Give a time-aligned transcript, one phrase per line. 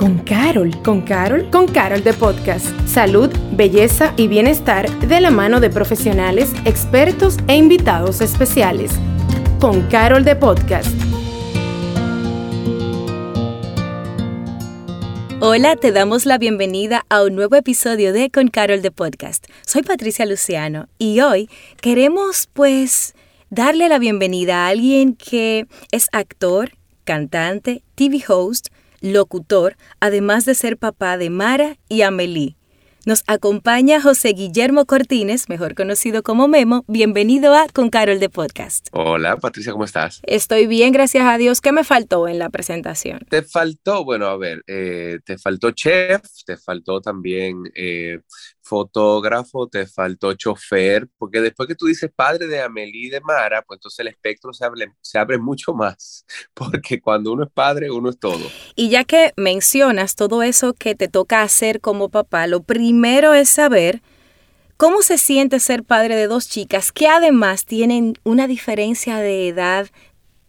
[0.00, 0.74] con Carol.
[0.82, 1.50] ¿Con Carol?
[1.50, 2.66] Con Carol de Podcast.
[2.88, 8.92] Salud, belleza y bienestar de la mano de profesionales, expertos e invitados especiales.
[9.60, 10.88] Con Carol de Podcast.
[15.40, 19.48] Hola, te damos la bienvenida a un nuevo episodio de Con Carol de Podcast.
[19.66, 21.50] Soy Patricia Luciano y hoy
[21.82, 23.14] queremos pues
[23.50, 26.70] darle la bienvenida a alguien que es actor,
[27.04, 28.68] cantante, TV host,
[29.00, 32.56] locutor, además de ser papá de Mara y Amelie.
[33.06, 36.84] Nos acompaña José Guillermo Cortines, mejor conocido como Memo.
[36.86, 38.88] Bienvenido a Con Carol de Podcast.
[38.92, 40.20] Hola, Patricia, ¿cómo estás?
[40.24, 41.62] Estoy bien, gracias a Dios.
[41.62, 43.20] ¿Qué me faltó en la presentación?
[43.30, 48.20] Te faltó, bueno, a ver, eh, te faltó chef, te faltó también eh,
[48.70, 53.62] fotógrafo, te faltó chofer, porque después que tú dices padre de Amelie y de Mara,
[53.62, 56.24] pues entonces el espectro se abre, se abre mucho más,
[56.54, 58.46] porque cuando uno es padre, uno es todo.
[58.76, 63.48] Y ya que mencionas todo eso que te toca hacer como papá, lo primero es
[63.48, 64.02] saber
[64.76, 69.88] cómo se siente ser padre de dos chicas que además tienen una diferencia de edad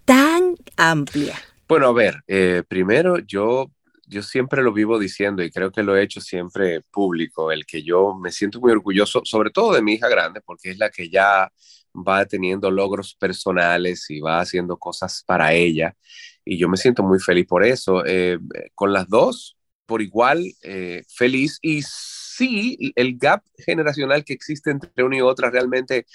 [0.05, 1.35] tan amplia.
[1.67, 3.71] Bueno, a ver, eh, primero yo
[4.11, 7.81] yo siempre lo vivo diciendo y creo que lo he hecho siempre público, el que
[7.81, 11.09] yo me siento muy orgulloso, sobre todo de mi hija grande, porque es la que
[11.09, 11.49] ya
[11.95, 15.95] va teniendo logros personales y va haciendo cosas para ella.
[16.43, 18.03] Y yo me siento muy feliz por eso.
[18.05, 18.37] Eh,
[18.75, 21.57] con las dos, por igual, eh, feliz.
[21.61, 26.05] Y sí, el gap generacional que existe entre una y otra realmente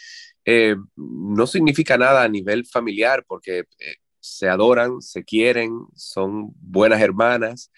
[0.45, 3.65] eh, no significa nada a nivel familiar, porque
[4.27, 7.71] se adoran, se quieren, son buenas hermanas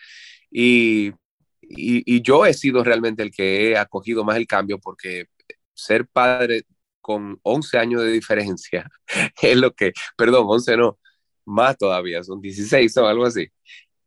[0.51, 1.13] y,
[1.61, 5.27] y, yo he sido realmente el que he acogido más el cambio porque
[5.75, 6.63] ser padre
[7.01, 8.89] con 11 años de diferencia
[9.43, 10.99] es lo que, perdón, 11 no,
[11.45, 13.49] más todavía, son 16 o algo así.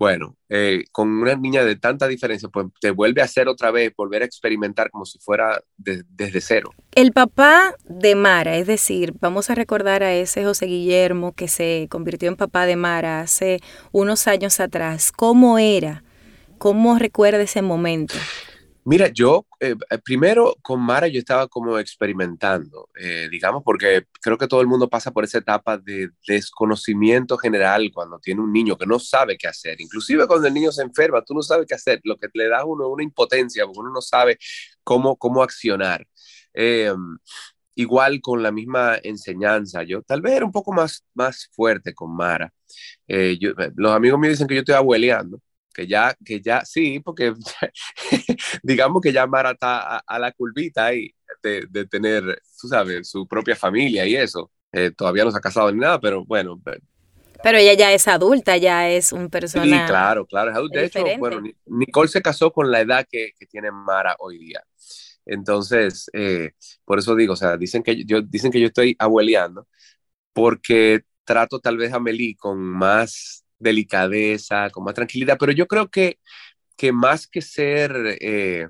[0.02, 3.94] Bueno, eh, con una niña de tanta diferencia, pues te vuelve a hacer otra vez,
[3.96, 6.72] volver a experimentar como si fuera desde cero.
[6.96, 11.86] El papá de Mara, es decir, vamos a recordar a ese José Guillermo que se
[11.92, 13.60] convirtió en papá de Mara hace
[13.92, 16.04] unos años atrás, ¿cómo era?
[16.58, 18.16] ¿Cómo recuerda ese momento?
[18.84, 24.40] Mira, yo eh, eh, primero con Mara yo estaba como experimentando, eh, digamos, porque creo
[24.40, 28.76] que todo el mundo pasa por esa etapa de desconocimiento general cuando tiene un niño
[28.78, 29.80] que no sabe qué hacer.
[29.80, 32.62] Inclusive cuando el niño se enferma, tú no sabes qué hacer, lo que le da
[32.62, 34.40] a uno una impotencia, porque uno no sabe
[34.84, 36.08] cómo, cómo accionar.
[37.76, 42.16] igual con la misma enseñanza, yo tal vez era un poco más, más fuerte con
[42.16, 42.52] Mara.
[43.76, 45.40] los amigos me dicen que yo estoy abueleando
[45.74, 47.34] que ya, que ya, sí, porque
[48.64, 53.28] digamos que ya Mara está a, la curvita ahí de, de, tener, tú sabes, su
[53.28, 54.52] propia familia y eso.
[54.72, 56.62] Eh, todavía no se ha casado ni nada, pero bueno.
[57.44, 59.72] Pero ella ya es adulta, ya es un personaje.
[59.72, 60.80] Sí, claro, claro, es adulta.
[60.80, 64.64] De hecho, bueno, Nicole se casó con la edad que, que tiene Mara hoy día.
[65.26, 66.52] Entonces, eh,
[66.86, 69.68] por eso digo, o sea, dicen que yo, dicen que yo estoy abueleando
[70.34, 75.90] porque trato tal vez a Meli con más delicadeza, con más tranquilidad, pero yo creo
[75.90, 76.20] que,
[76.78, 78.68] que más que ser, eh,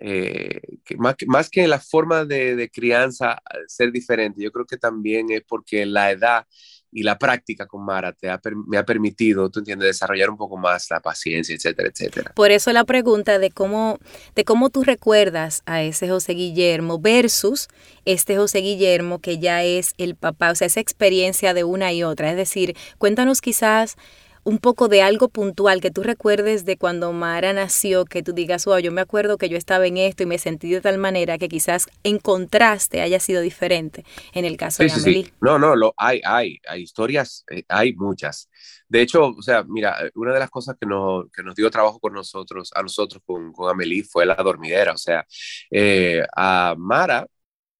[0.00, 4.78] eh, que más, más, que la forma de, de, crianza ser diferente, yo creo que
[4.78, 6.46] también es porque la edad
[6.92, 8.28] y la práctica con Mara te
[8.66, 12.32] me ha permitido, tú entiendes, desarrollar un poco más la paciencia, etcétera, etcétera.
[12.34, 13.98] Por eso la pregunta de cómo,
[14.34, 17.68] de cómo tú recuerdas a ese José Guillermo versus
[18.04, 22.02] este José Guillermo que ya es el papá, o sea, esa experiencia de una y
[22.02, 22.30] otra.
[22.30, 23.96] Es decir, cuéntanos quizás
[24.44, 28.64] un poco de algo puntual que tú recuerdes de cuando Mara nació, que tú digas,
[28.64, 31.38] wow, yo me acuerdo que yo estaba en esto y me sentí de tal manera
[31.38, 35.24] que quizás en contraste haya sido diferente en el caso de Amelie.
[35.24, 38.48] Sí, No, no, lo, hay, hay, hay historias, eh, hay muchas.
[38.88, 42.00] De hecho, o sea, mira, una de las cosas que nos, que nos dio trabajo
[42.00, 44.92] con nosotros, a nosotros con, con Amelie fue la dormidera.
[44.92, 45.24] O sea,
[45.70, 47.26] eh, a Mara,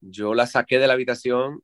[0.00, 1.62] yo la saqué de la habitación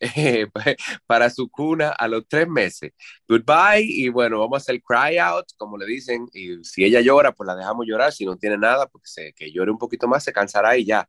[1.06, 2.92] para su cuna a los tres meses.
[3.28, 7.32] Goodbye y bueno, vamos a hacer cry out, como le dicen, y si ella llora,
[7.32, 10.24] pues la dejamos llorar, si no tiene nada, porque se, que llore un poquito más,
[10.24, 11.08] se cansará y ya.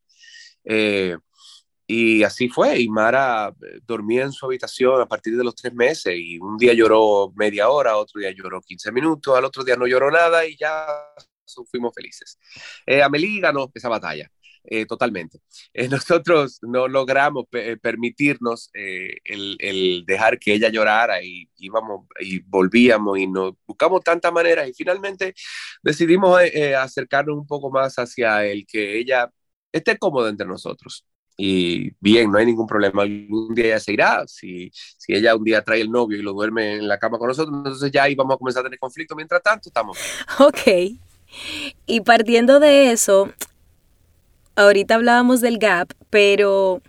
[0.64, 1.18] Eh,
[1.88, 5.74] y así fue, y Mara eh, dormía en su habitación a partir de los tres
[5.74, 9.76] meses, y un día lloró media hora, otro día lloró 15 minutos, al otro día
[9.76, 10.86] no lloró nada y ya
[11.70, 12.40] fuimos felices.
[12.86, 14.30] Eh, Amelie ganó esa batalla.
[14.68, 15.40] Eh, totalmente.
[15.78, 23.18] Eh, nosotros no logramos eh, permitirnos el, dejar que ella llorara y íbamos y volvíamos
[23.20, 25.34] y nos buscamos tantas maneras y finalmente
[25.84, 26.40] decidimos
[26.78, 29.30] acercarnos un poco más hacia el que ella
[29.72, 31.06] esté cómoda entre nosotros.
[31.38, 33.02] y bien, no hay ningún problema.
[33.04, 34.24] Algún día ella se irá.
[34.28, 37.28] Si, si ella un día trae el novio y lo duerme en la cama con
[37.28, 39.16] nosotros, entonces ya ahí vamos a comenzar a tener conflicto.
[39.16, 39.98] Mientras tanto, estamos.
[40.40, 40.96] Ok.
[41.86, 43.34] Y partiendo de eso,
[44.56, 46.82] ahorita hablábamos del gap, pero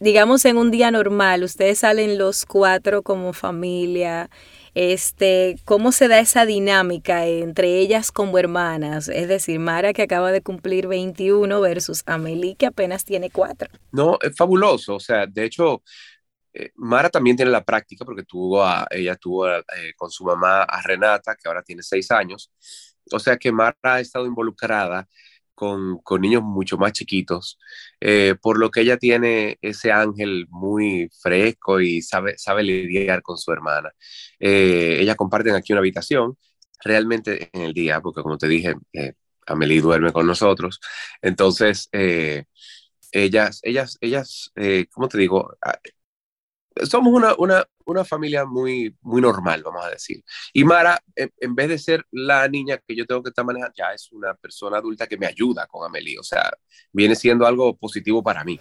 [0.00, 4.30] digamos en un día normal, ustedes salen los cuatro como familia,
[4.74, 9.08] este, ¿cómo se da esa dinámica entre ellas como hermanas?
[9.08, 13.70] Es decir, Mara que acaba de cumplir 21 versus Amelie que apenas tiene 4.
[13.92, 15.82] No, es fabuloso, o sea, de hecho,
[16.54, 19.62] eh, Mara también tiene la práctica porque tuvo a, ella tuvo eh,
[19.96, 22.50] con su mamá a Renata, que ahora tiene 6 años,
[23.10, 25.06] o sea que Mara ha estado involucrada
[25.62, 27.58] con, niños mucho más chiquitos,
[28.00, 33.38] eh, por lo que ella tiene ese ángel muy fresco y sabe, sabe lidiar con
[33.38, 33.92] su hermana.
[34.40, 36.36] Eh, ellas comparten aquí una habitación,
[36.84, 39.12] realmente en el día, porque como te dije, eh,
[39.46, 40.80] Amelie duerme con nosotros,
[41.20, 41.88] entonces
[43.12, 44.52] ellas, ellas, ellas,
[44.92, 45.56] ¿cómo te digo?
[46.88, 50.22] Somos una, una, una, familia muy, muy normal, vamos a decir.
[50.52, 53.92] Y Mara, en, vez de ser la niña que yo tengo que estar manejando, ya
[53.92, 56.18] es una persona adulta que me ayuda con Amelie.
[56.18, 56.50] O sea,
[56.92, 58.58] viene siendo algo positivo para mí.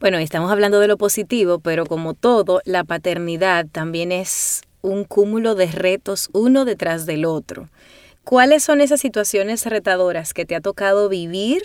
[0.00, 5.54] Bueno, estamos hablando de lo positivo, pero como todo, la paternidad también es un cúmulo
[5.54, 7.68] de retos uno detrás del otro.
[8.24, 11.64] ¿Cuáles son esas situaciones retadoras que te ha tocado vivir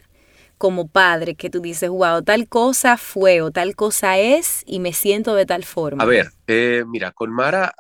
[0.58, 4.94] como padre que tú dices, wow, tal cosa fue o tal cosa es y me
[4.94, 6.04] siento de tal forma?
[6.04, 7.74] A ver, eh, mira, con Mara,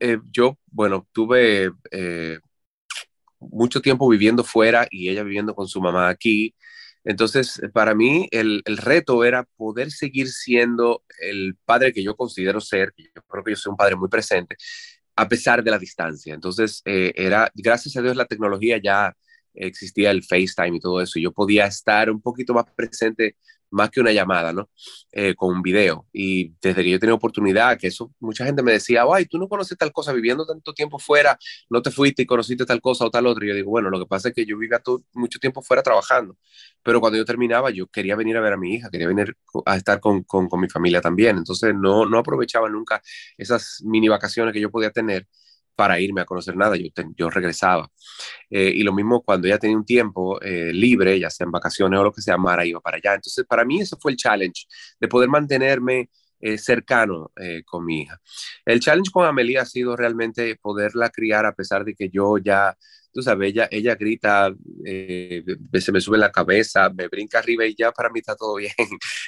[0.00, 2.38] eh, yo, bueno, tuve eh,
[3.38, 6.54] mucho tiempo viviendo fuera y ella viviendo con su mamá aquí.
[7.04, 12.60] Entonces, para mí el, el, reto era poder seguir siendo el padre que yo considero
[12.60, 14.56] ser, yo creo que yo soy un padre muy presente,
[15.14, 16.32] a pesar de la distancia.
[16.32, 19.14] Entonces, era, gracias a Dios, la tecnología ya
[19.54, 23.36] existía el FaceTime y todo eso, y yo podía estar un poquito más presente
[23.74, 24.70] más que una llamada, ¿no?
[25.12, 26.06] Eh, con un video.
[26.12, 29.48] Y desde que yo tenía oportunidad, que eso, mucha gente me decía, ay, tú no
[29.48, 31.36] conoces tal cosa, viviendo tanto tiempo fuera,
[31.68, 33.44] no te fuiste y conociste tal cosa o tal otra.
[33.44, 35.82] Y yo digo, bueno, lo que pasa es que yo vivía todo, mucho tiempo fuera
[35.82, 36.36] trabajando,
[36.82, 39.36] pero cuando yo terminaba, yo quería venir a ver a mi hija, quería venir
[39.66, 41.36] a estar con, con, con mi familia también.
[41.36, 43.02] Entonces, no, no aprovechaba nunca
[43.36, 45.26] esas mini vacaciones que yo podía tener
[45.74, 47.90] para irme a conocer nada, yo, yo regresaba.
[48.50, 51.98] Eh, y lo mismo cuando ella tenía un tiempo eh, libre, ya sea en vacaciones
[52.00, 53.14] o lo que sea, Mara iba para allá.
[53.14, 54.66] Entonces, para mí ese fue el challenge,
[55.00, 56.10] de poder mantenerme
[56.40, 57.32] eh, cercano
[57.64, 58.20] con mi hija.
[58.64, 62.76] El challenge con Amelia ha sido realmente poderla criar a pesar de que yo ya
[63.12, 64.52] tú sabes, ella, ella grita,
[64.84, 68.72] se me sube la cabeza, me brinca arriba y ya para mí está todo bien.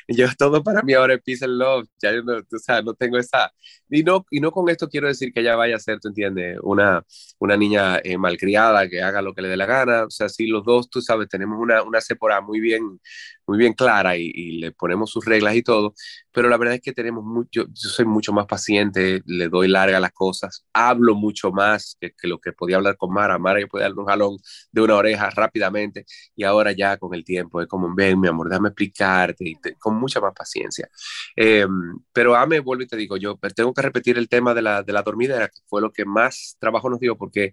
[0.08, 2.94] yo todo para mí ahora es peace and love, ya yo no, o sea, no
[2.94, 3.52] tengo esa,
[3.88, 6.58] y no, y no con esto quiero decir que ella vaya a ser, tú entiendes,
[6.62, 7.04] una,
[7.38, 10.46] una niña eh, malcriada que haga lo que le dé la gana, o sea, si
[10.46, 12.00] los dos, tú sabes, tenemos una, una
[12.42, 13.00] muy bien,
[13.46, 15.94] muy bien clara y, le ponemos sus reglas y todo,
[16.32, 20.00] pero la verdad es que tenemos mucho, yo soy mucho más paciente, le doy larga
[20.00, 24.00] las cosas, hablo mucho más que, lo que podía hablar con Mara, Mara yo darle
[24.00, 24.36] un jalón
[24.72, 28.48] de una oreja rápidamente y ahora ya con el tiempo es como, ven mi amor,
[28.48, 30.88] déjame explicarte y con mucha más paciencia.
[31.36, 31.66] Eh,
[32.12, 34.92] pero Ame, vuelvo y te digo, yo tengo que repetir el tema de la, de
[34.92, 37.52] la dormidera, que fue lo que más trabajo nos dio, porque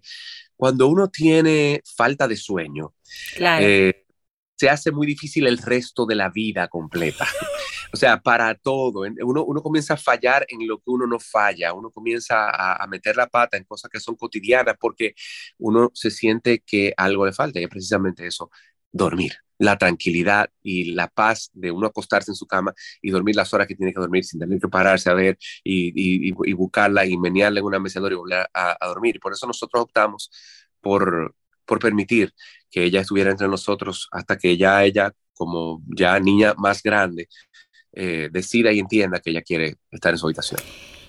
[0.56, 2.94] cuando uno tiene falta de sueño,
[3.36, 3.64] claro.
[3.64, 4.06] eh,
[4.56, 7.26] se hace muy difícil el resto de la vida completa.
[7.92, 9.02] O sea, para todo.
[9.22, 12.86] Uno, uno comienza a fallar en lo que uno no falla, uno comienza a, a,
[12.88, 15.14] meter la pata en cosas que son cotidianas porque
[15.58, 18.50] uno se siente que algo le falta y es precisamente eso,
[18.94, 19.32] dormir.
[19.58, 23.66] La tranquilidad y la paz de uno acostarse en su cama y dormir las horas
[23.68, 27.16] que tiene que dormir sin tener que pararse a ver y, y, y buscarla y
[27.16, 29.20] menearla en una mecedora y volver a, a dormir.
[29.20, 30.30] Por eso nosotros optamos
[30.80, 31.34] por,
[31.64, 32.32] por permitir
[32.70, 37.28] que ella estuviera entre nosotros hasta que ya ella, como ya niña más grande,
[37.92, 40.60] eh, decida y entienda que ella quiere estar en su habitación.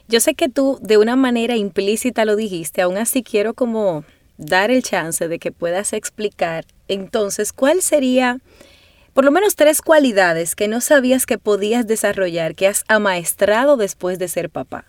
[0.08, 4.06] Yo sé que tú de una manera implícita lo dijiste, aún así quiero como
[4.38, 8.40] dar el chance de que puedas explicar entonces cuál sería
[9.14, 14.20] por lo menos tres cualidades que no sabías que podías desarrollar, que has amaestrado después
[14.20, 14.86] de ser papá.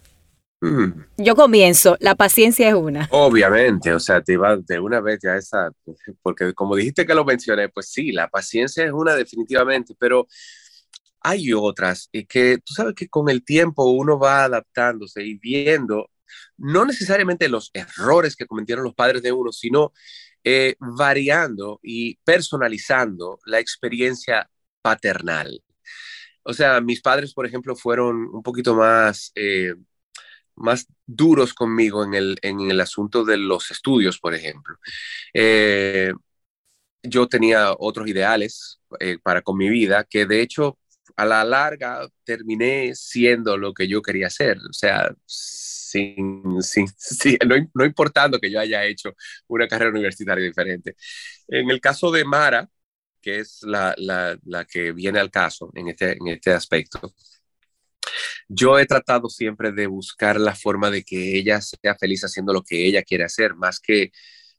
[0.61, 1.05] Mm.
[1.19, 3.09] Yo comienzo, la paciencia es una.
[3.13, 5.71] Obviamente, o sea, te iba de una vez ya esa,
[6.23, 10.27] porque como dijiste que lo mencioné, pues sí, la paciencia es una definitivamente, pero
[11.21, 16.09] hay otras y que tú sabes que con el tiempo uno va adaptándose y viendo
[16.57, 19.93] no necesariamente los errores que cometieron los padres de uno, sino
[20.45, 24.49] eh, variando y personalizando la experiencia
[24.83, 25.63] paternal.
[26.43, 29.33] O sea, mis padres, por ejemplo, fueron un poquito más...
[29.35, 29.75] Eh,
[30.59, 34.77] más duros conmigo en el, en el asunto de los estudios, por ejemplo.
[35.35, 36.15] Eh,
[37.03, 38.81] yo tenía otros ideales
[39.23, 40.79] para con mi vida que de hecho
[41.17, 45.15] a la larga terminé siendo lo que yo quería ser, o sea,
[45.97, 47.39] sin, sin,
[47.75, 49.15] no, importando que yo haya hecho
[49.49, 50.97] una carrera universitaria diferente.
[51.49, 52.69] En el caso de Mara,
[53.21, 57.13] que es la, la, la que viene al caso en este, en este aspecto,
[58.49, 62.63] yo he tratado siempre de buscar la forma de que ella sea feliz haciendo lo
[62.63, 64.11] que ella quiere hacer, más que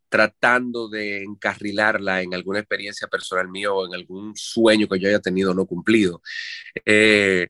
[0.10, 5.20] tratando de encarrilarla en alguna experiencia personal mía o en algún sueño que yo haya
[5.20, 6.22] tenido no cumplido.
[6.86, 7.48] Eh,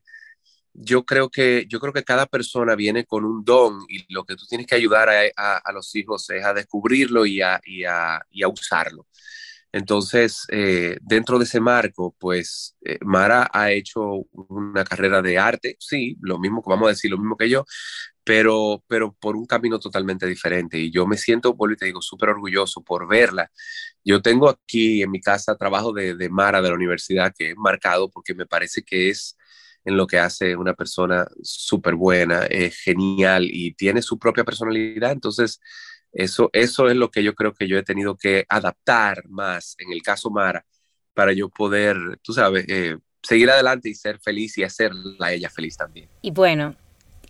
[0.80, 4.36] yo creo que yo creo que cada persona viene con un don y lo que
[4.36, 9.06] tú tienes que ayudar a, los hijos es a descubrirlo y a, y a, usarlo.
[9.72, 15.76] Entonces, eh, dentro de ese marco, pues eh, Mara ha hecho una carrera de arte,
[15.78, 17.64] sí, lo mismo, vamos a decir, lo mismo que yo,
[18.24, 20.78] pero, pero por un camino totalmente diferente.
[20.78, 23.50] Y yo me siento, vuelvo y te digo, súper orgulloso por verla.
[24.04, 27.56] Yo tengo aquí en mi casa trabajo de, de Mara de la universidad que es
[27.56, 29.37] marcado porque me parece que es
[29.88, 35.12] en lo que hace una persona súper buena, es genial y tiene su propia personalidad.
[35.12, 35.60] Entonces,
[36.12, 39.90] eso, eso es lo que yo creo que yo he tenido que adaptar más en
[39.90, 40.66] el caso Mara
[41.14, 45.78] para yo poder, tú sabes, eh, seguir adelante y ser feliz y hacerla ella feliz
[45.78, 46.08] también.
[46.20, 46.76] Y bueno,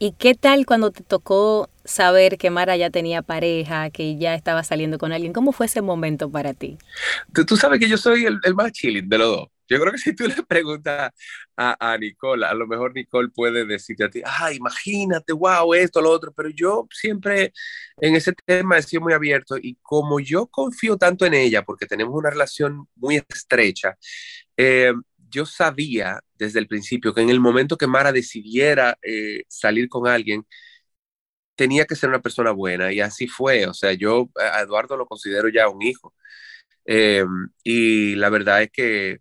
[0.01, 4.65] ¿y qué tal cuando te tocó saber que Mara ya tenía pareja, que ya estaba
[4.65, 5.33] saliendo con alguien?
[5.33, 6.77] ¿Cómo fue ese momento para ti?
[7.47, 9.49] Tú, sabes que yo soy el, el más chilling de los dos.
[9.69, 11.13] Yo creo que si tú le preguntas
[11.57, 16.01] a, a, Nicole, a lo mejor Nicole puede decirte a ti, ah, imagínate, wow, esto,
[16.01, 17.53] lo otro, pero yo siempre
[18.01, 21.87] en ese tema he sido muy abierto y como yo confío tanto en ella, porque
[21.87, 23.97] tenemos una relación muy estrecha,
[24.57, 24.93] eh,
[25.31, 30.07] yo sabía desde el principio que en el momento que Mara decidiera eh, salir con
[30.09, 30.47] alguien,
[31.57, 33.67] tenía que ser una persona buena y así fue.
[33.67, 36.15] O sea, yo a Eduardo lo considero ya un hijo.
[36.87, 37.25] Eh,
[37.65, 39.19] y la verdad es que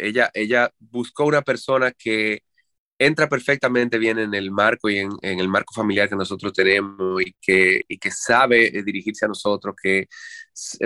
[0.00, 2.42] ella, ella buscó una persona que
[3.00, 7.34] entra perfectamente bien en el marco y en, el marco familiar que nosotros tenemos y
[7.40, 10.06] que, y que sabe eh, dirigirse a nosotros, que,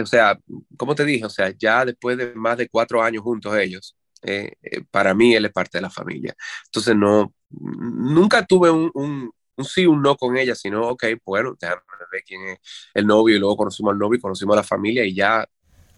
[0.01, 0.39] o sea,
[0.77, 4.53] como te dije, o sea, ya después de más de cuatro años juntos ellos, eh,
[4.63, 6.37] eh, para mí él es parte de la familia.
[6.67, 11.57] Entonces, no, nunca tuve un, un, un sí, un no con ella, sino, ok, bueno,
[11.61, 12.59] déjame ver quién es
[12.95, 15.45] el novio y luego conocimos al novio y conocimos a la familia y ya.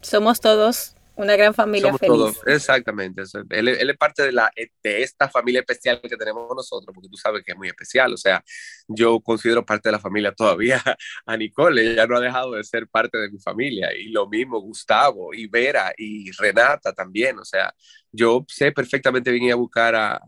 [0.01, 2.15] Somos todos una gran familia feliz.
[2.15, 3.23] Todos, exactamente.
[3.49, 7.43] Él, es parte de, la, de esta familia especial que tenemos nosotros, porque tú sabes
[7.43, 8.13] que es muy especial.
[8.13, 8.43] O sea,
[8.87, 10.81] yo considero parte de la familia todavía
[11.25, 11.93] a Nicole.
[11.93, 13.89] Ella no ha dejado de ser parte de mi familia.
[13.95, 17.39] Y lo mismo Gustavo y Vera y Renata también.
[17.39, 17.73] O sea,
[18.11, 20.21] yo sé perfectamente bien ir a buscar a, a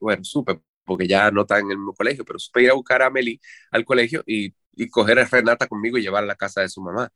[0.00, 3.02] bueno, supe, porque ya no está en el mismo colegio, pero supe ir a buscar
[3.02, 3.40] a Meli
[3.72, 6.80] al colegio y, y coger a Renata conmigo y llevarla a la casa de su
[6.80, 7.10] mamá.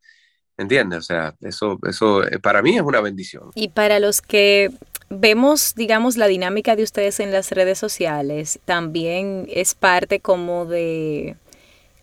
[0.60, 0.98] ¿Entiendes?
[0.98, 3.50] O sea, eso, eso eh, para mí es una bendición.
[3.54, 4.70] Y para los que
[5.08, 11.36] vemos, digamos, la dinámica de ustedes en las redes sociales, también es parte como de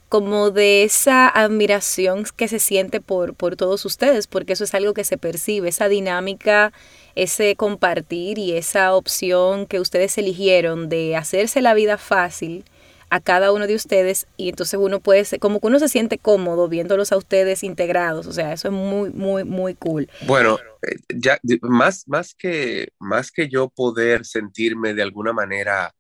[0.10, 4.94] como de esa admiración que se siente por, por todos ustedes, porque eso es algo
[4.94, 6.72] que se percibe, esa dinámica,
[7.14, 12.64] ese compartir y esa opción que ustedes eligieron de hacerse la vida fácil
[13.10, 16.18] a cada uno de ustedes y entonces uno puede, ser, como que uno se siente
[16.18, 20.10] cómodo viéndolos a ustedes integrados, o sea, eso es muy, muy, muy cool.
[20.26, 25.94] Bueno, eh, ya más, más, que, más que yo poder sentirme de alguna manera,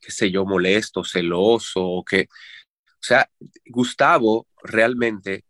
[0.00, 3.28] qué sé yo, molesto, celoso, o que, o sea,
[3.66, 5.44] Gustavo realmente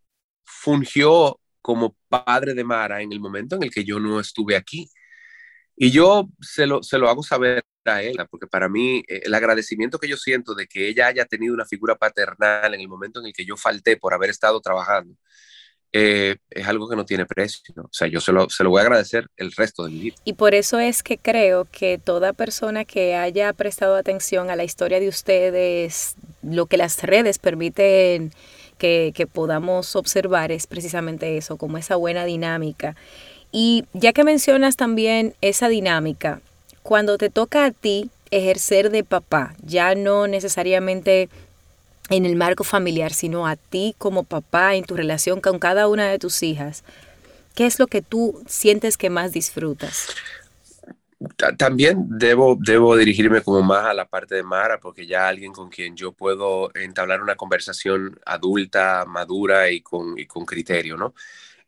[0.44, 4.90] fungió como padre de Mara en el momento en el que yo no estuve aquí.
[5.76, 9.35] Y yo se lo, se lo hago saber a ella, porque para mí eh, el
[9.35, 13.21] agradecimiento que yo siento de que ella haya tenido una figura paternal en el momento
[13.21, 15.15] en el que yo falté por haber estado trabajando,
[15.95, 17.61] eh, es algo que no tiene precio.
[17.77, 20.17] O sea, yo se lo, se lo voy a agradecer el resto de mi vida.
[20.25, 24.65] Y por eso es que creo que toda persona que haya prestado atención a la
[24.65, 28.33] historia de ustedes, lo que las redes permiten
[28.79, 32.97] que, que podamos observar es precisamente eso, como esa buena dinámica.
[33.51, 36.41] Y ya que mencionas también esa dinámica,
[36.83, 41.29] cuando te toca a ti ejercer de papá, ya no necesariamente
[42.11, 46.09] en el marco familiar, sino a ti como papá en tu relación con cada una
[46.11, 46.85] de tus hijas,
[47.55, 50.09] ¿qué es lo que tú sientes que más disfrutas?
[51.57, 55.69] También debo, debo dirigirme como más a la parte de Mara, porque ya alguien con
[55.69, 61.15] quien yo puedo entablar una conversación adulta, madura y con, y con criterio, ¿no?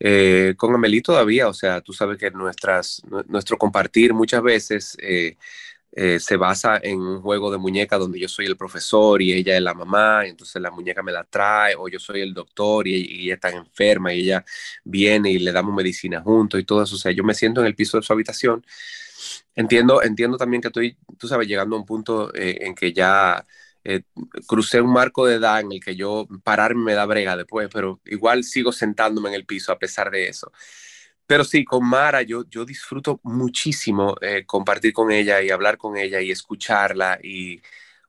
[0.01, 5.37] Eh, con Amelie todavía, o sea, tú sabes que nuestras, nuestro compartir muchas veces eh,
[5.93, 9.57] eh, se basa en un juego de muñeca donde yo soy el profesor y ella
[9.57, 12.89] es la mamá, y entonces la muñeca me la trae, o yo soy el doctor
[12.89, 14.45] y, ella está enferma y ella
[14.85, 16.97] viene y le damos medicina juntos y todo eso.
[16.97, 18.65] O sea, yo me siento en el piso de su habitación.
[19.55, 23.45] Entiendo, entiendo también que estoy, tú sabes, llegando a un punto en que ya
[23.85, 24.03] eh,
[24.47, 28.01] crucé un marco de edad en el que yo pararme me da brega después, pero
[28.07, 30.51] igual sigo sentándome en el piso a pesar de eso.
[31.27, 35.97] Pero sí, con Mara yo, yo disfruto muchísimo eh, compartir con ella y hablar con
[35.97, 37.61] ella y escucharla y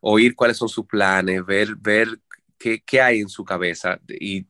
[0.01, 2.19] oír cuáles son sus planes, ver, ver
[2.57, 3.99] qué, qué hay en su cabeza.
[4.07, 4.47] Y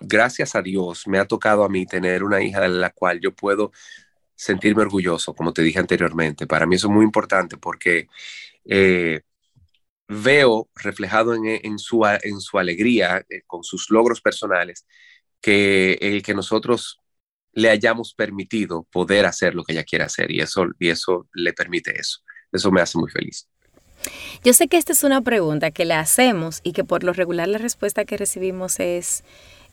[0.00, 3.34] gracias a Dios me ha tocado a mí tener una hija de la cual yo
[3.34, 3.72] puedo
[4.34, 6.46] sentirme orgulloso, como te dije anteriormente.
[6.46, 8.08] Para mí eso es muy importante porque
[8.64, 9.22] eh,
[10.08, 14.86] veo reflejado en, en, su, en su alegría, eh, con sus logros personales,
[15.40, 17.00] que el que nosotros
[17.52, 21.52] le hayamos permitido poder hacer lo que ella quiere hacer y eso, y eso le
[21.52, 22.20] permite eso.
[22.52, 23.48] Eso me hace muy feliz.
[24.44, 27.48] Yo sé que esta es una pregunta que le hacemos y que por lo regular
[27.48, 29.24] la respuesta que recibimos es,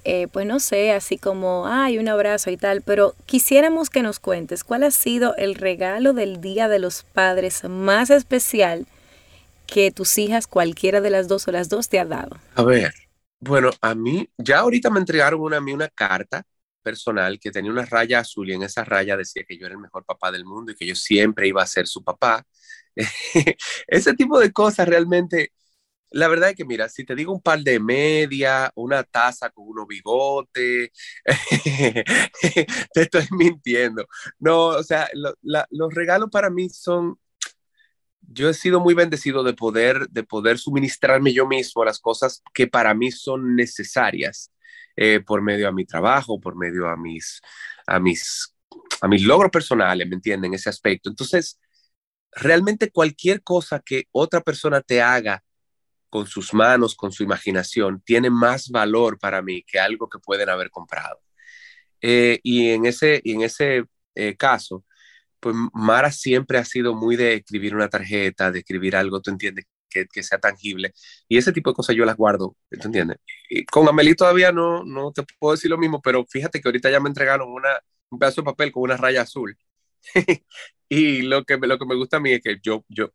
[0.05, 4.19] eh, pues no sé, así como, ay, un abrazo y tal, pero quisiéramos que nos
[4.19, 8.87] cuentes cuál ha sido el regalo del Día de los Padres más especial
[9.65, 12.37] que tus hijas, cualquiera de las dos o las dos, te ha dado.
[12.55, 12.93] A ver,
[13.39, 16.43] bueno, a mí, ya ahorita me entregaron una, a mí una carta
[16.83, 19.81] personal que tenía una raya azul y en esa raya decía que yo era el
[19.81, 22.45] mejor papá del mundo y que yo siempre iba a ser su papá.
[23.87, 25.51] Ese tipo de cosas realmente,
[26.11, 29.67] la verdad es que mira, si te digo un par de media, una taza con
[29.67, 30.91] unos bigotes,
[32.93, 34.05] te estoy mintiendo.
[34.39, 35.09] No, o sea,
[35.41, 37.17] los regalos para mí son,
[38.27, 42.67] yo he sido muy bendecido de poder, de poder suministrarme yo mismo las cosas que
[42.67, 44.51] para mí son necesarias
[44.95, 47.41] eh, por medio a mi trabajo, por medio a mis,
[47.87, 48.55] a mis,
[49.01, 50.53] a mis logros personales, ¿me entienden?
[50.53, 51.09] Ese aspecto.
[51.09, 51.59] Entonces,
[52.31, 55.43] realmente cualquier cosa que otra persona te haga
[56.09, 60.49] con sus manos, con su imaginación, tiene más valor para mí que algo que pueden
[60.49, 61.19] haber comprado.
[62.01, 64.85] Eh, y en ese, en ese eh, caso,
[65.43, 69.65] pues Mara siempre ha sido muy de escribir una tarjeta, de escribir algo, tú entiendes,
[69.89, 70.93] que, sea tangible.
[71.27, 73.17] Y ese tipo de cosas yo las guardo, ¿tú entiendes?
[73.49, 76.89] Y con Amelie todavía no, no te puedo decir lo mismo, pero fíjate que ahorita
[76.89, 77.77] ya me entregaron una,
[78.09, 79.57] un pedazo de papel con una raya azul.
[80.89, 83.11] y lo que, lo que me gusta a mí es que yo, yo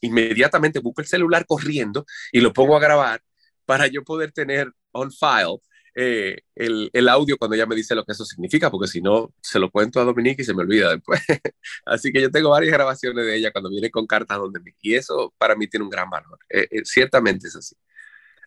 [0.00, 3.22] inmediatamente busco el celular corriendo y lo pongo a grabar
[3.66, 5.58] para yo poder tener on file
[5.94, 9.32] eh, el, el, audio cuando ella me dice lo que eso significa, porque si no,
[9.42, 11.20] se lo cuento a Dominique y se me olvida después.
[11.86, 14.94] Así que yo tengo varias grabaciones de ella cuando viene con cartas donde me, y
[14.94, 16.38] eso para mí tiene un gran valor.
[16.48, 17.76] Eh, eh, ciertamente es así.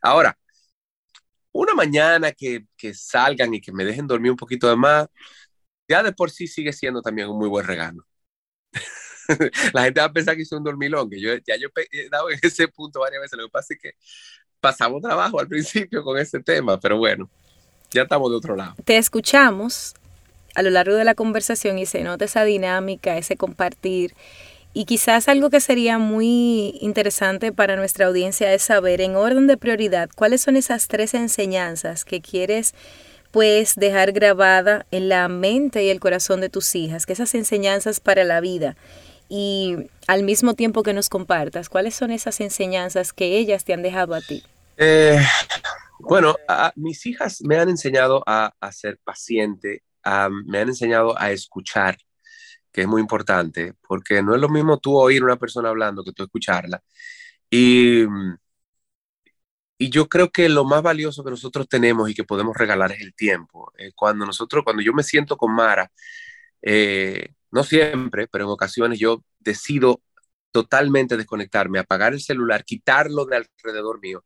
[0.02, 0.38] Ahora,
[1.52, 5.08] una mañana que, que, salgan y que me dejen dormir un poquito de más,
[5.88, 8.06] ya de por sí sigue siendo también un muy buen regalo.
[9.74, 12.30] La gente va a pensar que hice un dormilón, que yo ya yo he dado
[12.30, 13.38] en ese punto varias veces.
[13.38, 13.92] Lo que pasa es que
[14.60, 17.30] pasamos trabajo al principio con ese tema, pero bueno,
[17.92, 18.76] ya estamos de otro lado.
[18.84, 19.96] Te escuchamos
[20.56, 24.16] a lo largo de la conversación y se nota esa dinámica, ese compartir.
[24.74, 29.58] Y quizás algo que sería muy interesante para nuestra audiencia es saber en orden de
[29.58, 32.74] prioridad cuáles son esas tres enseñanzas que quieres
[33.32, 38.00] pues dejar grabada en la mente y el corazón de tus hijas, que esas enseñanzas
[38.00, 38.76] para la vida
[39.38, 39.76] y
[40.08, 44.16] al mismo tiempo que nos compartas, ¿cuáles son esas enseñanzas que ellas te han dejado
[44.16, 44.42] a ti?
[44.78, 45.20] Eh,
[46.00, 46.38] bueno,
[46.78, 49.84] mis hijas me han enseñado a, ser paciente,
[50.46, 51.98] me han enseñado a escuchar,
[52.72, 56.14] que es muy importante, porque no es lo mismo tú oír una persona hablando que
[56.14, 56.82] tú escucharla.
[57.50, 58.06] Y,
[59.78, 63.02] y yo creo que lo más valioso que nosotros tenemos y que podemos regalar es
[63.02, 63.74] el tiempo.
[63.78, 65.92] Eh, cuando nosotros, cuando yo me siento con Mara,
[66.62, 70.02] eh, no siempre, pero en ocasiones yo decido
[70.52, 74.24] totalmente desconectarme, apagar el celular, quitarlo de alrededor mío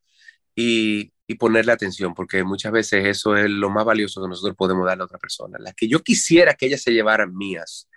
[0.56, 5.04] y, ponerle atención, porque muchas veces eso es lo más valioso que nosotros podemos darle
[5.04, 5.58] a otra persona.
[5.60, 7.88] Las que yo quisiera que ellas se llevaran mías.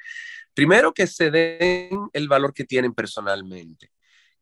[0.54, 3.90] Primero que se den el valor que tienen personalmente,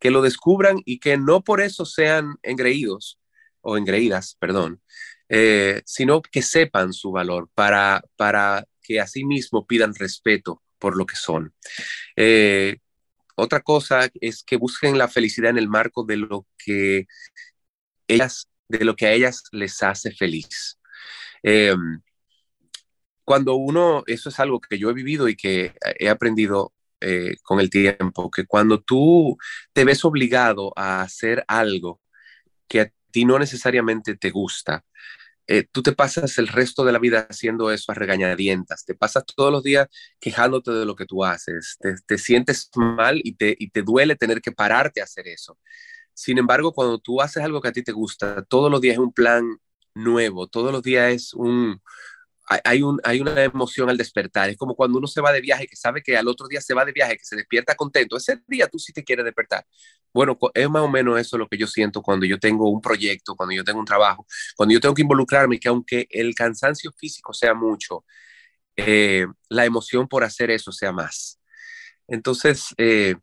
[0.01, 3.21] que lo descubran y que no por eso sean engreídos
[3.61, 4.83] o engreídas, perdón,
[5.29, 8.67] eh, sino que sepan su valor para, para
[8.99, 11.55] que mismo pidan respeto por lo que son.
[12.17, 12.79] Eh,
[13.37, 17.07] otra cosa es que busquen la felicidad en el marco de lo que
[18.09, 20.79] ellas, de lo que a ellas les hace feliz.
[21.43, 22.01] Em,
[23.25, 27.61] cuando uno, eso es algo que yo he vivido y que he aprendido eh, con
[27.61, 29.39] el tiempo, que cuando tú
[29.73, 32.01] te ves obligado a hacer algo
[32.69, 34.85] que a ti no necesariamente te gusta,
[35.53, 39.25] eh, tú te pasas el resto de la vida haciendo eso a regañadientas, te pasas
[39.27, 39.89] todos los días
[40.21, 44.41] quejándote de lo que tú haces, te, sientes mal y te, y te duele tener
[44.41, 45.59] que pararte a hacer eso.
[46.15, 49.01] Sin embargo, cuando tú haces algo que a ti te gusta, todos los días es
[49.01, 49.59] un plan
[49.93, 51.83] nuevo, todos los días es un,
[52.65, 54.51] hay, un, hay una emoción al despertar.
[54.51, 56.75] Es como cuando uno se va de viaje, que sabe que al otro día se
[56.75, 58.17] va de viaje, que se despierta contento.
[58.17, 59.65] Ese día tú sí te quieres despertar.
[60.13, 63.37] Bueno, es más o menos eso lo que yo siento cuando yo tengo un proyecto,
[63.37, 67.33] cuando yo tengo un trabajo, cuando yo tengo que involucrarme, que aunque el cansancio físico
[67.33, 68.05] sea mucho,
[68.77, 71.39] eh, la emoción por hacer eso sea más.
[72.09, 73.15] Entonces, eh,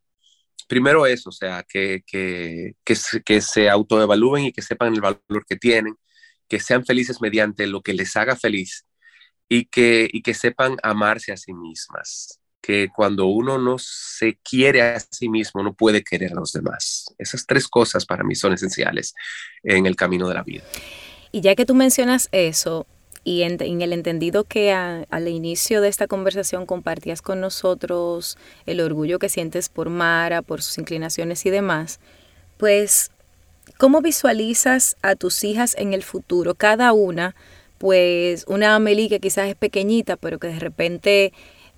[0.68, 5.46] primero eso, o sea, que, que, que, que se autoevalúen y que sepan el valor
[5.48, 5.96] que tienen,
[6.48, 8.86] que sean felices mediante lo que les haga feliz
[9.50, 14.82] y que, y que sepan amarse a sí mismas, que cuando uno no se quiere
[14.82, 17.14] a sí mismo, no puede querer a los demás.
[17.18, 19.14] Esas tres cosas para mí son esenciales
[19.64, 20.64] en el camino de la vida.
[21.32, 22.86] Y ya que tú mencionas eso,
[23.28, 29.20] y en, el entendido que al inicio de esta conversación compartías con nosotros el orgullo
[29.20, 32.00] que sientes por Mara, por sus inclinaciones y demás,
[32.56, 33.12] pues,
[33.78, 36.56] ¿cómo visualizas a tus hijas en el futuro?
[36.56, 37.36] Cada una
[37.78, 41.34] pues una Amelie que quizás es pequeñita, pero que de repente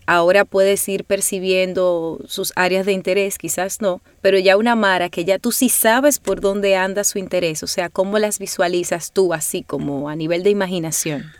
[0.05, 5.23] ahora puedes ir percibiendo sus áreas de interés, quizás no, pero ya una Mara que
[5.23, 9.33] ya tú sí sabes por dónde anda su interés, o sea, cómo las visualizas tú
[9.33, 11.31] así como a nivel de imaginación.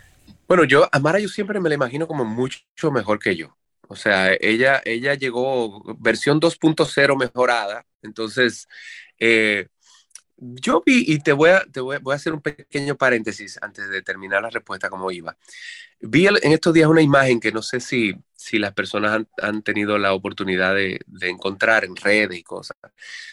[0.46, 3.56] Bueno, yo a Mara yo siempre me la imagino como mucho mejor que yo.
[3.88, 8.68] O sea, ella, ella llegó versión 2.0 mejorada, entonces
[9.18, 9.66] eh,
[10.40, 14.02] yo vi, y te voy, a, te voy, a hacer un pequeño paréntesis antes de
[14.02, 15.36] terminar la respuesta como iba.
[16.00, 19.98] Vi en estos días una imagen que no sé si, si las personas han, tenido
[19.98, 22.76] la oportunidad de, encontrar en redes y cosas,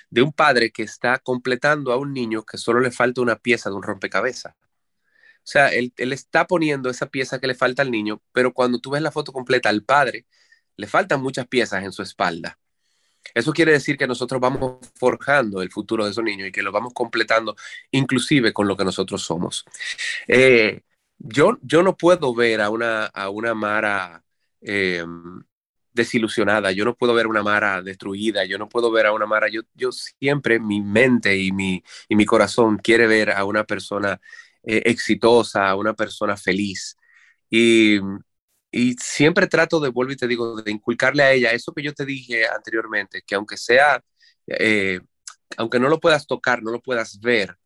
[0.10, 3.70] de un padre que está completando a un niño que solo le falta una pieza
[3.70, 4.54] de un rompecabezas.
[4.54, 8.80] O sea, él, él está poniendo esa pieza que le falta al niño, pero cuando
[8.80, 10.26] tú ves la foto completa al padre,
[10.76, 12.60] le faltan muchas piezas en su espalda.
[13.34, 16.72] Eso quiere decir que nosotros vamos forjando el futuro de esos niños y que lo
[16.72, 17.56] vamos completando
[17.92, 19.66] inclusive con lo que nosotros somos.
[20.28, 20.82] Eh,
[21.18, 24.24] yo, yo no puedo ver a una, a una Mara
[24.62, 25.04] eh,
[25.94, 29.26] desilusionada, yo no puedo ver a una Mara destruida, yo no puedo ver a una
[29.26, 33.64] Mara, yo, yo siempre mi mente y mi, y mi corazón quiere ver a una
[33.66, 34.22] persona
[34.64, 36.96] eh, exitosa, a una persona feliz.
[37.50, 38.00] Y,
[38.78, 41.94] y siempre trato de, vuelvo y te digo, de inculcarle a ella eso que yo
[41.94, 44.04] te dije anteriormente, que aunque sea,
[44.46, 45.00] eh,
[45.58, 47.58] aunque no lo puedas tocar, no lo puedas ver,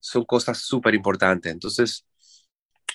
[0.00, 1.52] son cosas súper importantes.
[1.52, 2.06] Entonces,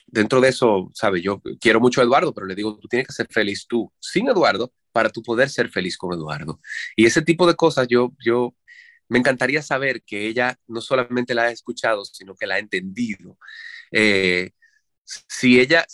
[0.08, 1.22] dentro de eso, ¿sabes?
[1.22, 4.28] Yo quiero mucho a Eduardo, pero le digo, tú tienes que ser feliz tú, sin
[4.30, 6.60] Eduardo, para tú poder ser feliz con Eduardo.
[6.96, 8.56] Y ese tipo de cosas, yo, yo
[9.10, 13.38] me encantaría saber que ella no solamente la ha escuchado, sino que la ha entendido.
[13.92, 14.52] Eh,
[15.04, 15.86] si ella,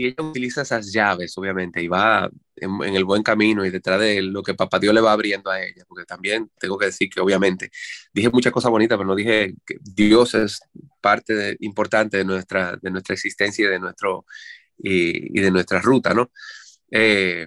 [0.00, 4.22] si ella utiliza esas llaves, obviamente, y va en, el buen camino y detrás de
[4.22, 7.20] lo que papá Dios le va abriendo a ella, porque también tengo que decir que
[7.20, 7.70] obviamente
[8.12, 10.60] dije muchas cosas bonitas, pero no dije que Dios es
[11.00, 14.24] parte importante de nuestra, de nuestra existencia y de, nuestro,
[14.78, 16.30] y, de nuestra ruta, ¿no?
[16.90, 17.46] Eh,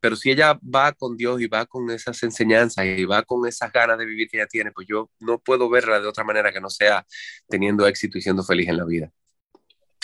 [0.00, 3.72] pero si ella va con Dios y va con esas enseñanzas y va con esas
[3.72, 6.60] ganas de vivir que ella tiene, pues yo no puedo verla de otra manera que
[6.60, 7.06] no sea
[7.48, 9.10] teniendo éxito y siendo feliz en la vida.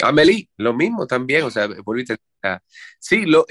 [0.03, 1.69] Amelie, lo mismo también, o sea,
[2.99, 3.47] sí, lo,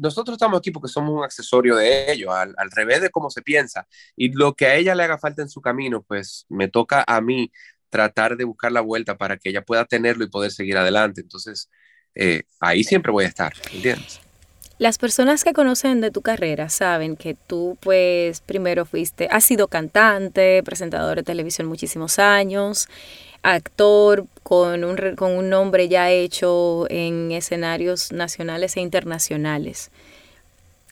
[0.00, 3.86] nosotros estamos aquí porque somos un accesorio de ellos, al, revés de cómo se piensa,
[4.16, 7.20] y lo que a ella le haga falta en su camino, pues me toca a
[7.20, 7.50] mí
[7.90, 11.70] tratar de buscar la vuelta para que ella pueda tenerlo y poder seguir adelante, entonces
[12.14, 14.20] eh, ahí siempre voy a estar, ¿entiendes?
[14.78, 19.66] Las personas que conocen de tu carrera saben que tú, pues, primero fuiste, has sido
[19.66, 22.88] cantante, presentador de televisión muchísimos años,
[23.42, 29.90] actor con un, con un nombre ya hecho en escenarios nacionales e internacionales.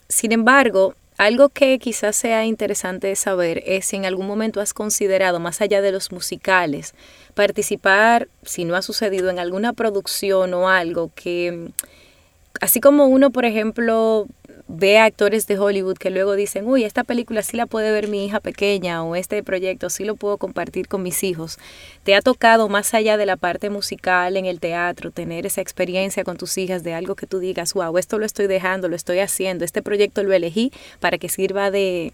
[0.09, 5.39] Sin embargo, algo que quizás sea interesante saber es si en algún momento has considerado,
[5.39, 6.93] más allá de los musicales,
[7.35, 11.71] participar, si no ha sucedido, en alguna producción o algo que,
[12.61, 14.27] así como uno, por ejemplo,
[14.69, 18.09] ve a actores de Hollywood que luego dicen, uy, esta película sí la puede ver
[18.09, 21.59] mi hija pequeña o este proyecto sí lo puedo compartir con mis hijos.
[22.03, 26.25] ¿Te ha tocado más allá de la parte musical en el teatro tener esa experiencia
[26.25, 29.21] con tus hijas de algo que tú digas, wow, esto lo estoy dejando, lo estoy
[29.21, 32.13] haciendo, este proyecto lo elegí para que sirva de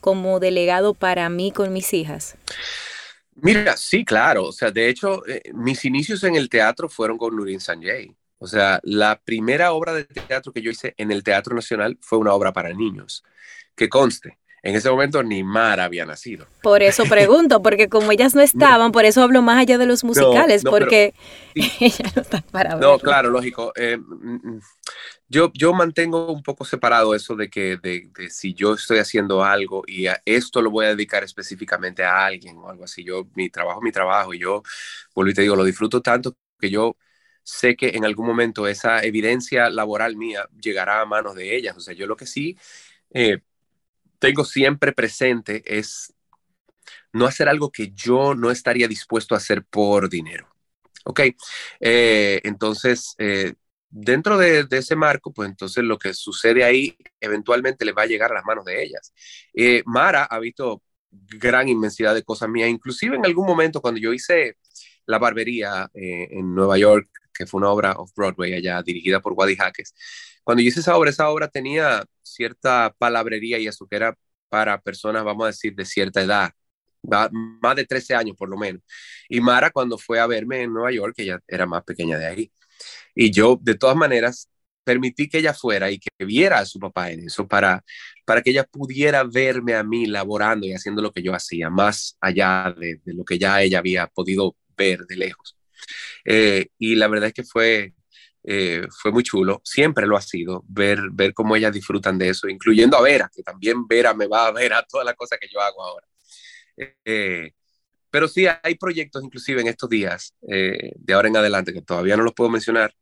[0.00, 2.36] como delegado para mí con mis hijas?
[3.34, 4.44] Mira, sí, claro.
[4.44, 8.14] O sea, de hecho, eh, mis inicios en el teatro fueron con Nurin Sanjay.
[8.38, 12.18] O sea, la primera obra de teatro que yo hice en el Teatro Nacional fue
[12.18, 13.24] una obra para niños.
[13.74, 16.46] Que conste, en ese momento ni Mara había nacido.
[16.62, 20.04] Por eso pregunto, porque como ellas no estaban, por eso hablo más allá de los
[20.04, 21.14] musicales, porque
[21.54, 22.92] ellas no están para verlo.
[22.92, 23.72] No, claro, lógico.
[23.76, 24.60] Eh, mm, mm,
[25.28, 29.84] yo, yo mantengo un poco separado eso de que de, si yo estoy haciendo algo
[29.86, 33.04] y a esto lo voy a dedicar específicamente a alguien o algo así.
[33.04, 34.62] Yo, mi trabajo, mi trabajo, y yo,
[35.14, 36.96] vuelvo y te digo, lo disfruto tanto que yo
[37.48, 41.74] sé que en algún momento esa evidencia laboral mía llegará a manos de ellas.
[41.76, 42.58] O sea, yo lo que sí
[43.10, 43.38] eh,
[44.18, 46.12] tengo siempre presente es
[47.12, 50.46] no hacer algo que yo no estaría dispuesto a hacer por dinero.
[51.06, 51.20] ¿Ok?
[51.80, 53.54] Eh, entonces, eh,
[53.88, 58.30] dentro de, ese marco, pues entonces lo que sucede ahí eventualmente le va a llegar
[58.30, 59.14] a las manos de ellas.
[59.54, 64.12] Eh, Mara ha visto gran inmensidad de cosas mías, inclusive en algún momento cuando yo
[64.12, 64.58] hice
[65.06, 69.56] la barbería en Nueva York, que fue una obra of Broadway allá dirigida por Waddy
[69.56, 69.94] Jaques,
[70.44, 74.16] cuando yo hice esa obra, esa obra tenía cierta palabrería y eso que era
[74.48, 76.52] para personas, vamos a decir, de cierta edad,
[77.02, 78.82] más de 13 años por lo menos.
[79.28, 82.52] Y Mara cuando fue a verme en Nueva York, ella era más pequeña de ahí.
[83.14, 84.48] Y yo, de todas maneras,
[84.88, 87.84] permití que ella fuera y que viera a su papá en eso para,
[88.24, 92.16] para que ella pudiera verme a mí laborando y haciendo lo que yo hacía, más
[92.22, 95.57] allá de, lo que ya ella había podido ver de lejos.
[96.24, 97.94] Eh, y la verdad es que fue,
[98.44, 102.48] eh, fue muy chulo, siempre lo ha sido, ver, ver cómo ellas disfrutan de eso,
[102.48, 105.48] incluyendo a Vera, que también Vera me va a ver a todas las cosas que
[105.52, 106.06] yo hago ahora.
[107.04, 107.50] Eh,
[108.10, 112.16] pero sí, hay proyectos inclusive en estos días, eh, de ahora en adelante, que todavía
[112.16, 112.94] no los puedo mencionar,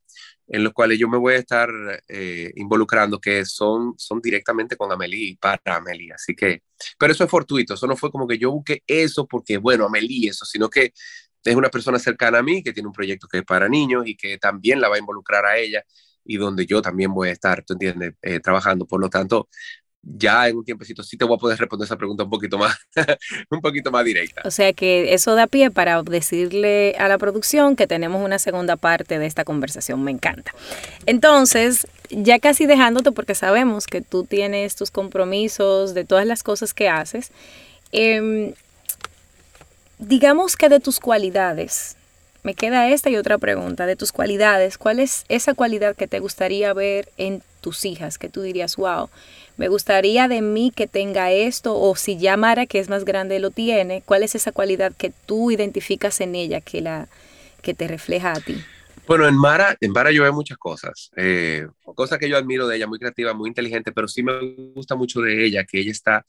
[0.49, 1.69] en los cuales yo me voy a estar
[2.55, 6.13] involucrando, que son, son directamente con Amelie y para Amelie.
[6.13, 6.63] Así que,
[6.99, 10.31] pero eso es fortuito, eso no fue como que yo busqué eso porque, bueno, Amelie,
[10.31, 10.93] eso, sino que
[11.51, 14.17] es una persona cercana a mí que tiene un proyecto que es para niños y
[14.17, 15.85] que también la va a involucrar a ella
[16.25, 18.87] y donde yo también voy a estar, tú entiendes, eh, trabajando.
[18.87, 19.49] Por lo tanto,
[20.03, 22.77] ya en un tiempecito sí te voy a poder responder esa pregunta un poquito más,
[23.51, 24.43] un poquito más directa.
[24.45, 28.77] O sea que eso da pie para decirle a la producción que tenemos una segunda
[28.77, 30.03] parte de esta conversación.
[30.03, 30.55] Me encanta.
[31.07, 36.73] Entonces, ya casi dejándote, porque sabemos que tú tienes tus compromisos de todas las cosas
[36.73, 37.33] que haces.
[37.93, 38.55] Eh,
[39.99, 41.97] digamos que de tus cualidades,
[42.43, 46.21] me queda esta y otra pregunta, de tus cualidades, ¿cuál es esa cualidad que te
[46.21, 48.19] gustaría ver en tus hijas?
[48.19, 49.11] Que tú dirías, wow,
[49.57, 53.41] me gustaría de mí que tenga esto, o si ya Mara, que es más grande,
[53.41, 57.09] lo tiene, ¿cuál es esa cualidad que tú identificas en ella, que, la,
[57.63, 58.69] que te refleja a ti?
[59.09, 62.77] Bueno, en Mara, en Mara yo veo muchas cosas, eh, cosas que yo admiro de
[62.77, 64.39] ella, muy creativa, muy inteligente, pero sí me
[64.75, 66.27] gusta mucho de ella, que ella está,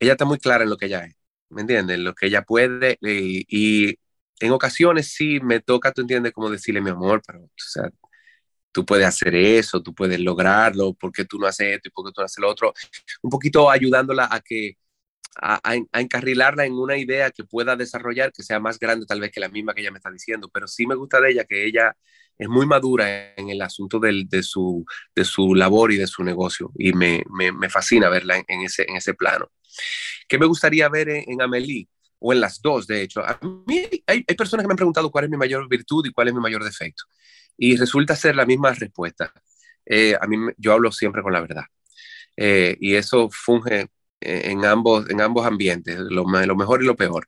[0.00, 1.21] ella está muy clara en lo que ella es.
[1.52, 1.98] ¿Me entiendes?
[1.98, 3.98] Lo que ella puede y,
[4.40, 7.88] en ocasiones sí me toca, tú entiendes, como decirle, mi amor, pero, o sea,
[8.72, 12.06] tú puedes hacer eso, tú puedes lograrlo, ¿por qué tú no haces esto y por
[12.06, 12.72] qué tú no haces lo otro?
[13.22, 14.76] Un poquito ayudándola a que,
[15.36, 19.30] a, a, encarrilarla en una idea que pueda desarrollar, que sea más grande tal vez
[19.32, 21.64] que la misma que ella me está diciendo, pero sí me gusta de ella que
[21.66, 21.96] ella
[22.38, 26.72] es muy madura en el asunto de, su, de su labor y de su negocio
[26.76, 29.50] y me, me, fascina verla en, ese, en ese plano.
[30.28, 31.88] ¿Qué me gustaría ver en, Amelie?
[32.18, 33.20] O en las dos, de hecho.
[33.20, 36.12] A mí hay, hay, personas que me han preguntado cuál es mi mayor virtud y
[36.12, 37.04] cuál es mi mayor defecto.
[37.56, 39.32] Y resulta ser la misma respuesta.
[39.84, 41.64] Eh, a mí, yo hablo siempre con la verdad.
[42.36, 43.88] Eh, y eso funge
[44.20, 47.26] en ambos, en ambos ambientes, lo, lo mejor y lo peor.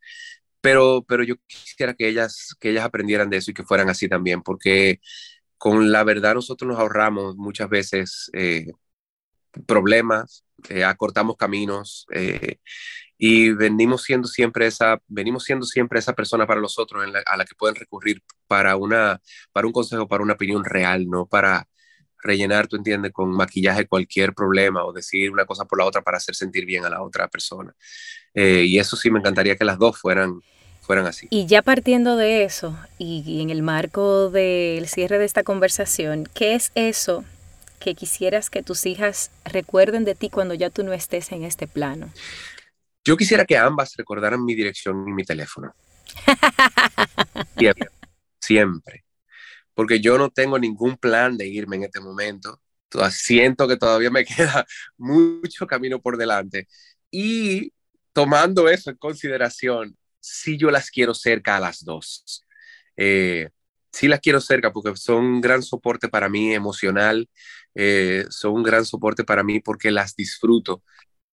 [0.65, 4.09] Pero, pero yo quisiera que ellas, que ellas aprendieran de eso y que fueran así
[4.09, 4.99] también, porque
[5.59, 8.73] con la verdad nosotros nos ahorramos muchas veces eh,
[9.67, 12.57] problemas, eh, acortamos caminos eh,
[13.19, 17.45] y venimos siendo siempre esa, venimos siendo siempre esa persona para los otros a la
[17.45, 19.21] que pueden recurrir para, una,
[19.53, 21.69] para un consejo, para una opinión real, no para
[22.25, 26.17] rellenar, tú entiendes, con maquillaje cualquier problema o decir una cosa por la otra para
[26.17, 27.75] hacer sentir bien a la otra persona.
[28.35, 30.41] Eh, y eso sí me encantaría que las dos fueran,
[30.85, 31.27] fueran así.
[31.31, 36.55] Y ya partiendo de eso, y en el marco del cierre de esta conversación, ¿qué
[36.55, 37.25] es eso
[37.81, 41.67] que quisieras que tus hijas recuerden de ti cuando ya tú no estés en este
[41.67, 42.11] plano?
[43.05, 45.75] Yo quisiera que ambas recordaran mi dirección y mi teléfono.
[47.59, 47.89] siempre,
[48.41, 49.05] siempre.
[49.75, 52.61] Porque yo no tengo ningún plan de irme en este momento.
[53.11, 54.67] Siento que todavía me queda
[54.97, 56.69] mucho camino por delante.
[57.11, 57.73] Y
[58.13, 62.45] tomando eso en consideración, sí yo las quiero cerca a las dos.
[62.97, 63.51] Eh,
[63.93, 67.29] sí las quiero cerca porque son un gran soporte para mí emocional,
[67.75, 70.83] eh, son un gran soporte para mí porque las disfruto.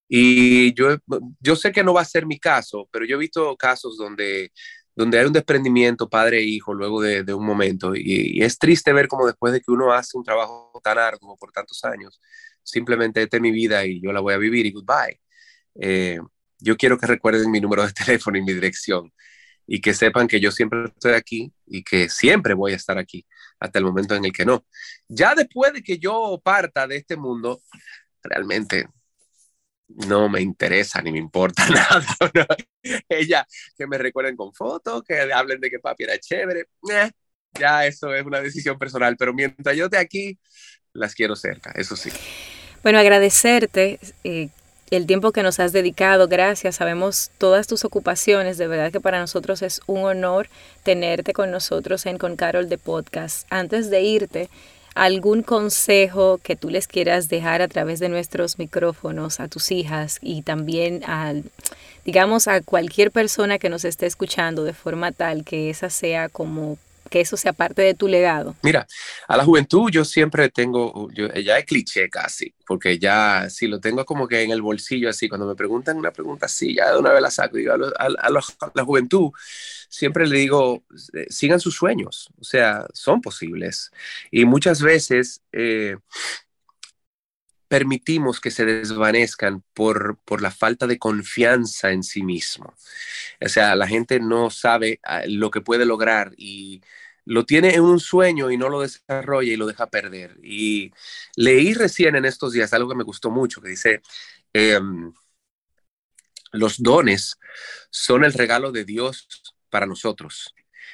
[0.08, 0.97] Y yo,
[1.39, 4.51] yo sé que no va a ser mi caso, pero yo he visto casos donde,
[4.95, 7.93] donde hay un desprendimiento padre e hijo luego de, un momento.
[7.95, 11.51] Y, es triste ver como después de que uno hace un trabajo tan arduo por
[11.51, 12.21] tantos años,
[12.63, 15.19] simplemente esta es mi vida y yo la voy a vivir y goodbye.
[15.75, 16.19] eh,
[16.62, 19.12] yo quiero que recuerden mi número de teléfono y mi dirección
[19.67, 23.26] y que sepan que yo siempre estoy aquí y que siempre voy a estar aquí
[23.60, 24.65] hasta el momento en el que no.
[25.08, 27.62] Ya después de que yo parta de este mundo,
[28.24, 28.88] realmente
[29.88, 32.06] no me interesa ni me importa nada.
[33.08, 33.45] Ella,
[33.78, 37.12] que me recuerden con fotos, que hablen de que papi era chévere, eh,
[37.54, 40.39] ya eso es una decisión personal, pero mientras yo esté aquí,
[40.93, 42.10] las quiero cerca, eso sí.
[42.84, 44.50] Bueno, agradecerte eh,
[44.91, 49.21] el tiempo que nos has dedicado, gracias, sabemos todas tus ocupaciones, de verdad que para
[49.21, 50.49] nosotros es un honor
[50.84, 53.47] tenerte con nosotros en Con Carol de Podcast.
[53.49, 54.49] Antes de irte,
[54.93, 60.19] algún consejo que tú les quieras dejar a través de nuestros micrófonos a tus hijas
[60.21, 61.36] y también a,
[62.04, 66.77] digamos, a cualquier persona que nos esté escuchando de forma tal que esa sea como
[67.12, 68.56] que eso sea parte de tu legado?
[68.63, 68.88] Mira,
[69.28, 73.82] a la juventud yo siempre tengo, yo, ya es cliché casi, porque ya si lo
[73.82, 76.97] tengo como que en el bolsillo así, cuando me preguntan una pregunta así, ya de
[76.97, 79.32] una vez la saco, digo, a, la juventud
[79.89, 83.91] siempre le digo, eh, sigan sus sueños, o sea, son posibles.
[84.32, 85.41] Y muchas veces...
[85.52, 85.97] Eh,
[87.72, 92.76] permitimos que se desvanezcan por, por, la falta de confianza en sí mismo.
[93.40, 96.82] O sea, la gente no sabe ah, lo que puede lograr y
[97.24, 100.38] lo tiene en un sueño y no lo desarrolla y lo deja perder.
[100.44, 100.92] Y
[101.38, 104.02] leí recién en estos días algo que me gustó mucho, que dice,
[104.52, 105.14] em,
[106.52, 107.38] los dones
[107.90, 109.30] son el regalo de Dios
[109.70, 110.54] para nosotros.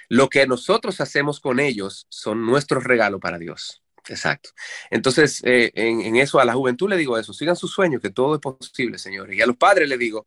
[0.09, 3.81] Lo que nosotros hacemos con ellos son nuestro regalo para Dios.
[4.09, 4.51] Exacto.
[4.89, 8.35] Entonces, eh, en, eso a la juventud le digo eso, sigan sus sueños, que todo
[8.35, 9.35] es posible, señores.
[9.35, 10.25] Y a los padres le digo,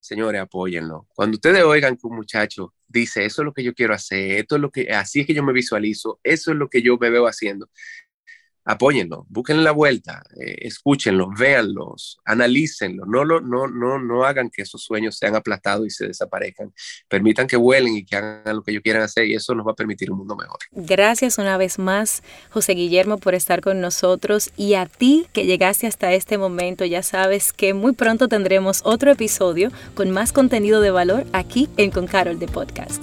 [0.00, 1.06] señores, apóyenlo.
[1.14, 4.56] Cuando ustedes oigan que un muchacho dice, eso es lo que yo quiero hacer, esto
[4.56, 7.10] es lo que, así es que yo me visualizo, eso es lo que yo me
[7.10, 7.70] veo haciendo,
[8.64, 14.62] apóyenlo, busquen la vuelta, eh, escúchenlo, véanlos, analícenlo, no, lo, no, no, no hagan que
[14.62, 16.72] esos sueños sean aplastados y se desaparezcan,
[17.08, 19.72] permitan que vuelen y que hagan lo que ellos quieran hacer y eso nos va
[19.72, 20.58] a permitir un mundo mejor.
[20.72, 25.86] Gracias una vez más, José Guillermo, por estar con nosotros y a ti que llegaste
[25.86, 30.90] hasta este momento, ya sabes que muy pronto tendremos otro episodio con más contenido de
[30.90, 33.02] valor aquí en Con Carol de Podcast.